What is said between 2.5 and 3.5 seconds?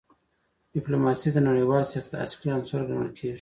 عنصر ګڼل کېږي.